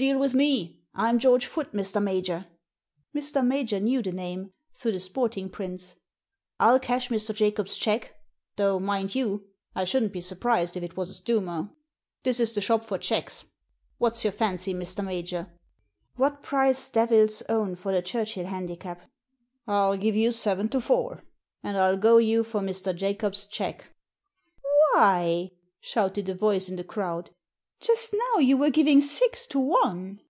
"Deal 0.00 0.18
with 0.18 0.32
me— 0.32 0.80
I'm 0.94 1.18
George 1.18 1.44
Foote, 1.44 1.74
Mr. 1.74 2.02
Major." 2.02 2.46
Digitized 3.12 3.12
by 3.12 3.12
VjOOQIC 3.12 3.12
THE 3.12 3.20
TIPSTER 3.20 3.38
137 3.38 3.42
Mr. 3.42 3.46
Major 3.46 3.80
knew 3.80 4.02
the 4.02 4.12
name— 4.12 4.52
through 4.74 4.92
the 4.92 4.98
sporting 5.00 5.50
prints 5.50 5.96
—''I'll 6.58 6.78
cash 6.80 7.08
Mr. 7.10 7.34
Jacobs* 7.34 7.76
cheque; 7.76 8.14
though, 8.56 8.80
mind 8.80 9.14
you, 9.14 9.44
I 9.74 9.84
shouldn't 9.84 10.14
be 10.14 10.22
surprised 10.22 10.78
if 10.78 10.82
it 10.82 10.96
was 10.96 11.10
a 11.10 11.20
stumer! 11.20 11.70
This 12.22 12.40
is 12.40 12.54
the 12.54 12.62
shop 12.62 12.86
for 12.86 12.96
cheques. 12.96 13.44
What's 13.98 14.24
your 14.24 14.32
fancy, 14.32 14.72
Mr. 14.72 15.04
Major?" 15.04 15.52
"What 16.16 16.42
price 16.42 16.88
Devil's 16.88 17.42
Own 17.50 17.74
for 17.74 17.92
the 17.92 18.00
Churchill 18.00 18.46
Handi 18.46 18.76
cap?"" 18.76 19.02
I'll 19.68 19.98
give 19.98 20.16
you 20.16 20.32
seven 20.32 20.70
to 20.70 20.80
four, 20.80 21.24
and 21.62 21.76
I'll 21.76 21.98
go 21.98 22.16
you 22.16 22.42
for 22.42 22.60
Mr. 22.62 22.96
Jacobs' 22.96 23.46
cheque." 23.46 23.84
•'Why," 24.96 25.50
shouted 25.82 26.30
a 26.30 26.34
voice 26.34 26.70
in 26.70 26.76
the 26.76 26.84
crowd, 26.84 27.28
"just 27.82 28.12
now 28.12 28.38
you 28.38 28.58
were 28.58 28.68
giving 28.68 29.00
six 29.00 29.46
to 29.46 29.58
one." 29.58 30.20